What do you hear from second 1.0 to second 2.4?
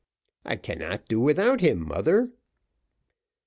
do without him, mother."